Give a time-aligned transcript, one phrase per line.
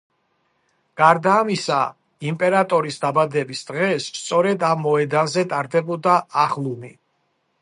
[1.01, 1.77] გარდა ამისა
[2.31, 6.97] იმპერატორის დაბადების დღეს სწორედ ამ მოედანზე ტარდებოდა აღლუმი.